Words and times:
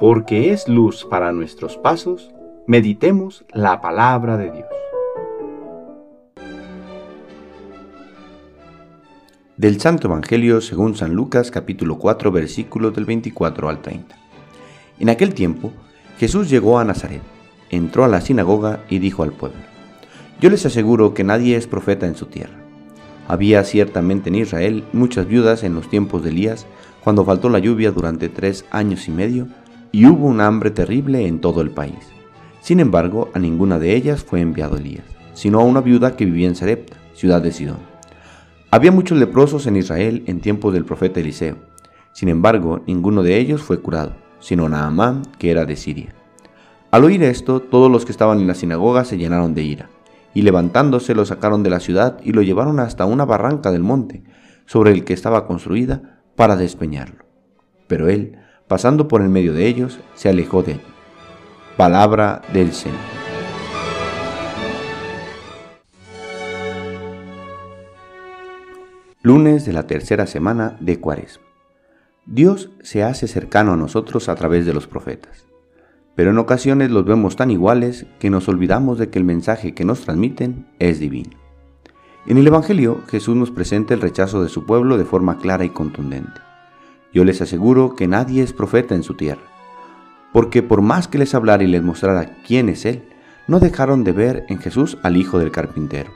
porque 0.00 0.50
es 0.50 0.66
luz 0.66 1.04
para 1.04 1.30
nuestros 1.30 1.76
pasos, 1.76 2.30
meditemos 2.66 3.44
la 3.52 3.82
palabra 3.82 4.38
de 4.38 4.50
Dios. 4.50 4.66
Del 9.58 9.78
Santo 9.78 10.08
Evangelio 10.08 10.62
según 10.62 10.96
San 10.96 11.12
Lucas 11.12 11.50
capítulo 11.50 11.98
4 11.98 12.32
versículos 12.32 12.94
del 12.94 13.04
24 13.04 13.68
al 13.68 13.82
30. 13.82 14.16
En 15.00 15.10
aquel 15.10 15.34
tiempo, 15.34 15.70
Jesús 16.18 16.48
llegó 16.48 16.78
a 16.78 16.84
Nazaret, 16.86 17.20
entró 17.68 18.02
a 18.02 18.08
la 18.08 18.22
sinagoga 18.22 18.82
y 18.88 19.00
dijo 19.00 19.22
al 19.22 19.32
pueblo, 19.32 19.60
Yo 20.40 20.48
les 20.48 20.64
aseguro 20.64 21.12
que 21.12 21.24
nadie 21.24 21.56
es 21.56 21.66
profeta 21.66 22.06
en 22.06 22.16
su 22.16 22.24
tierra. 22.24 22.56
Había 23.28 23.64
ciertamente 23.64 24.30
en 24.30 24.36
Israel 24.36 24.82
muchas 24.94 25.28
viudas 25.28 25.62
en 25.62 25.74
los 25.74 25.90
tiempos 25.90 26.24
de 26.24 26.30
Elías, 26.30 26.66
cuando 27.04 27.26
faltó 27.26 27.50
la 27.50 27.58
lluvia 27.58 27.92
durante 27.92 28.30
tres 28.30 28.64
años 28.70 29.06
y 29.06 29.10
medio, 29.10 29.46
y 29.92 30.06
hubo 30.06 30.26
un 30.26 30.40
hambre 30.40 30.70
terrible 30.70 31.26
en 31.26 31.40
todo 31.40 31.60
el 31.60 31.70
país. 31.70 31.98
Sin 32.60 32.80
embargo, 32.80 33.30
a 33.34 33.38
ninguna 33.38 33.78
de 33.78 33.96
ellas 33.96 34.22
fue 34.22 34.40
enviado 34.40 34.76
Elías, 34.76 35.04
sino 35.34 35.60
a 35.60 35.64
una 35.64 35.80
viuda 35.80 36.16
que 36.16 36.24
vivía 36.24 36.48
en 36.48 36.54
Sarepta, 36.54 36.96
ciudad 37.14 37.42
de 37.42 37.52
Sidón. 37.52 37.78
Había 38.70 38.92
muchos 38.92 39.18
leprosos 39.18 39.66
en 39.66 39.76
Israel 39.76 40.22
en 40.26 40.40
tiempos 40.40 40.72
del 40.72 40.84
profeta 40.84 41.20
Eliseo. 41.20 41.56
Sin 42.12 42.28
embargo, 42.28 42.82
ninguno 42.86 43.22
de 43.22 43.36
ellos 43.38 43.62
fue 43.62 43.80
curado, 43.80 44.12
sino 44.38 44.68
Naamán, 44.68 45.22
que 45.38 45.50
era 45.50 45.64
de 45.64 45.76
Siria. 45.76 46.14
Al 46.90 47.04
oír 47.04 47.22
esto, 47.22 47.60
todos 47.60 47.90
los 47.90 48.04
que 48.04 48.12
estaban 48.12 48.40
en 48.40 48.46
la 48.46 48.54
sinagoga 48.54 49.04
se 49.04 49.16
llenaron 49.16 49.54
de 49.54 49.62
ira, 49.62 49.90
y 50.34 50.42
levantándose 50.42 51.14
lo 51.14 51.24
sacaron 51.24 51.62
de 51.62 51.70
la 51.70 51.80
ciudad 51.80 52.18
y 52.22 52.32
lo 52.32 52.42
llevaron 52.42 52.80
hasta 52.80 53.06
una 53.06 53.24
barranca 53.24 53.70
del 53.70 53.82
monte, 53.82 54.22
sobre 54.66 54.92
el 54.92 55.04
que 55.04 55.14
estaba 55.14 55.46
construida, 55.46 56.20
para 56.36 56.56
despeñarlo. 56.56 57.24
Pero 57.86 58.08
él, 58.08 58.38
pasando 58.70 59.08
por 59.08 59.20
en 59.20 59.32
medio 59.32 59.52
de 59.52 59.66
ellos, 59.66 59.98
se 60.14 60.28
alejó 60.28 60.62
de 60.62 60.74
allí. 60.74 60.82
Palabra 61.76 62.40
del 62.52 62.72
Señor. 62.72 63.00
Lunes 69.22 69.64
de 69.66 69.72
la 69.72 69.88
tercera 69.88 70.28
semana 70.28 70.76
de 70.78 71.00
Cuaresma. 71.00 71.42
Dios 72.26 72.70
se 72.80 73.02
hace 73.02 73.26
cercano 73.26 73.72
a 73.72 73.76
nosotros 73.76 74.28
a 74.28 74.36
través 74.36 74.66
de 74.66 74.72
los 74.72 74.86
profetas, 74.86 75.46
pero 76.14 76.30
en 76.30 76.38
ocasiones 76.38 76.92
los 76.92 77.04
vemos 77.04 77.34
tan 77.34 77.50
iguales 77.50 78.06
que 78.20 78.30
nos 78.30 78.46
olvidamos 78.46 79.00
de 79.00 79.10
que 79.10 79.18
el 79.18 79.24
mensaje 79.24 79.74
que 79.74 79.84
nos 79.84 80.02
transmiten 80.02 80.68
es 80.78 81.00
divino. 81.00 81.36
En 82.24 82.38
el 82.38 82.46
Evangelio 82.46 83.00
Jesús 83.08 83.34
nos 83.34 83.50
presenta 83.50 83.94
el 83.94 84.00
rechazo 84.00 84.44
de 84.44 84.48
su 84.48 84.64
pueblo 84.64 84.96
de 84.96 85.04
forma 85.04 85.38
clara 85.38 85.64
y 85.64 85.70
contundente. 85.70 86.49
Yo 87.12 87.24
les 87.24 87.42
aseguro 87.42 87.96
que 87.96 88.06
nadie 88.06 88.42
es 88.42 88.52
profeta 88.52 88.94
en 88.94 89.02
su 89.02 89.14
tierra, 89.14 89.42
porque 90.32 90.62
por 90.62 90.80
más 90.80 91.08
que 91.08 91.18
les 91.18 91.34
hablara 91.34 91.64
y 91.64 91.66
les 91.66 91.82
mostrara 91.82 92.36
quién 92.46 92.68
es 92.68 92.84
Él, 92.84 93.02
no 93.48 93.58
dejaron 93.58 94.04
de 94.04 94.12
ver 94.12 94.44
en 94.48 94.58
Jesús 94.58 94.96
al 95.02 95.16
Hijo 95.16 95.40
del 95.40 95.50
Carpintero. 95.50 96.12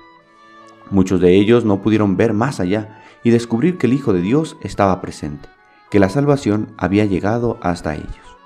Muchos 0.90 1.20
de 1.20 1.34
ellos 1.34 1.64
no 1.64 1.82
pudieron 1.82 2.16
ver 2.16 2.32
más 2.32 2.60
allá 2.60 3.02
y 3.24 3.30
descubrir 3.30 3.76
que 3.76 3.88
el 3.88 3.92
Hijo 3.92 4.12
de 4.12 4.20
Dios 4.20 4.56
estaba 4.60 5.00
presente, 5.00 5.48
que 5.90 5.98
la 5.98 6.08
salvación 6.08 6.68
había 6.76 7.06
llegado 7.06 7.58
hasta 7.60 7.96
ellos. 7.96 8.36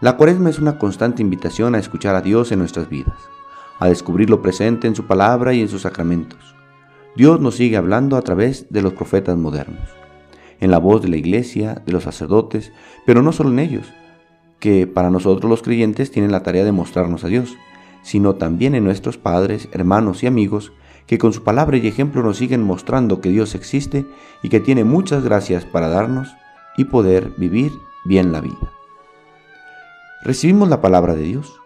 La 0.00 0.16
cuaresma 0.16 0.48
es 0.48 0.58
una 0.58 0.78
constante 0.78 1.20
invitación 1.20 1.74
a 1.74 1.78
escuchar 1.78 2.14
a 2.14 2.22
Dios 2.22 2.50
en 2.50 2.60
nuestras 2.60 2.88
vidas, 2.88 3.18
a 3.78 3.88
descubrir 3.88 4.30
lo 4.30 4.40
presente 4.40 4.86
en 4.86 4.94
su 4.94 5.06
palabra 5.06 5.52
y 5.52 5.60
en 5.60 5.68
sus 5.68 5.82
sacramentos. 5.82 6.54
Dios 7.14 7.40
nos 7.40 7.56
sigue 7.56 7.76
hablando 7.76 8.16
a 8.16 8.22
través 8.22 8.66
de 8.70 8.80
los 8.80 8.94
profetas 8.94 9.36
modernos 9.36 9.97
en 10.60 10.70
la 10.70 10.78
voz 10.78 11.02
de 11.02 11.08
la 11.08 11.16
iglesia, 11.16 11.82
de 11.86 11.92
los 11.92 12.04
sacerdotes, 12.04 12.72
pero 13.06 13.22
no 13.22 13.32
solo 13.32 13.50
en 13.50 13.58
ellos, 13.58 13.92
que 14.58 14.86
para 14.86 15.10
nosotros 15.10 15.48
los 15.48 15.62
creyentes 15.62 16.10
tienen 16.10 16.32
la 16.32 16.42
tarea 16.42 16.64
de 16.64 16.72
mostrarnos 16.72 17.24
a 17.24 17.28
Dios, 17.28 17.56
sino 18.02 18.34
también 18.34 18.74
en 18.74 18.84
nuestros 18.84 19.18
padres, 19.18 19.68
hermanos 19.72 20.22
y 20.22 20.26
amigos, 20.26 20.72
que 21.06 21.18
con 21.18 21.32
su 21.32 21.42
palabra 21.42 21.76
y 21.76 21.86
ejemplo 21.86 22.22
nos 22.22 22.36
siguen 22.36 22.62
mostrando 22.62 23.20
que 23.20 23.30
Dios 23.30 23.54
existe 23.54 24.06
y 24.42 24.48
que 24.48 24.60
tiene 24.60 24.84
muchas 24.84 25.24
gracias 25.24 25.64
para 25.64 25.88
darnos 25.88 26.28
y 26.76 26.84
poder 26.84 27.32
vivir 27.36 27.72
bien 28.04 28.32
la 28.32 28.40
vida. 28.40 28.72
Recibimos 30.22 30.68
la 30.68 30.80
palabra 30.80 31.14
de 31.14 31.22
Dios. 31.22 31.60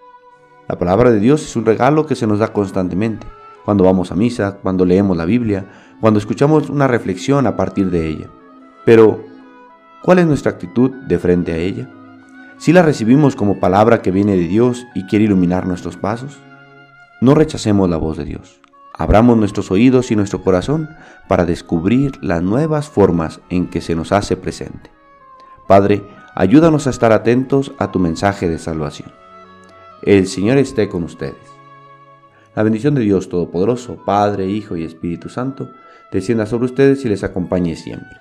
La 0.69 0.79
palabra 0.79 1.11
de 1.11 1.19
Dios 1.19 1.43
es 1.43 1.57
un 1.57 1.65
regalo 1.65 2.07
que 2.07 2.15
se 2.15 2.27
nos 2.27 2.39
da 2.39 2.53
constantemente, 2.53 3.27
cuando 3.65 3.85
vamos 3.85 4.13
a 4.13 4.15
misa, 4.15 4.59
cuando 4.63 4.85
leemos 4.85 5.17
la 5.17 5.25
Biblia, 5.25 5.67
cuando 6.01 6.19
escuchamos 6.19 6.71
una 6.71 6.87
reflexión 6.87 7.47
a 7.47 7.57
partir 7.57 7.91
de 7.91 8.09
ella. 8.09 8.31
Pero, 8.85 9.25
¿cuál 10.03 10.19
es 10.19 10.27
nuestra 10.27 10.53
actitud 10.53 10.91
de 10.91 11.19
frente 11.19 11.53
a 11.53 11.57
ella? 11.57 11.89
Si 12.59 12.73
la 12.73 12.83
recibimos 12.83 13.37
como 13.37 13.61
palabra 13.61 14.03
que 14.03 14.11
viene 14.11 14.37
de 14.37 14.49
Dios 14.49 14.87
y 14.95 15.07
quiere 15.07 15.25
iluminar 15.25 15.67
nuestros 15.67 15.97
pasos, 15.97 16.39
no 17.21 17.35
rechacemos 17.35 17.89
la 17.89 17.97
voz 17.97 18.17
de 18.17 18.25
Dios. 18.25 18.61
Abramos 18.95 19.37
nuestros 19.37 19.71
oídos 19.71 20.11
y 20.11 20.17
nuestro 20.17 20.43
corazón 20.43 20.89
para 21.29 21.45
descubrir 21.45 22.19
las 22.23 22.43
nuevas 22.43 22.89
formas 22.89 23.41
en 23.49 23.69
que 23.69 23.81
se 23.81 23.95
nos 23.95 24.13
hace 24.13 24.37
presente. 24.37 24.91
Padre, 25.67 26.03
ayúdanos 26.35 26.87
a 26.87 26.91
estar 26.91 27.13
atentos 27.13 27.73
a 27.79 27.91
tu 27.91 27.99
mensaje 27.99 28.49
de 28.49 28.59
salvación. 28.59 29.13
El 30.03 30.27
Señor 30.27 30.59
esté 30.59 30.89
con 30.89 31.05
ustedes. 31.05 31.37
La 32.55 32.65
bendición 32.65 32.95
de 32.95 33.03
Dios 33.03 33.29
Todopoderoso, 33.29 33.97
Padre, 34.05 34.47
Hijo 34.49 34.77
y 34.77 34.85
Espíritu 34.85 35.29
Santo, 35.29 35.71
descienda 36.11 36.45
sobre 36.45 36.67
ustedes 36.67 37.05
y 37.05 37.09
les 37.09 37.25
acompañe 37.25 37.77
siempre. 37.77 38.21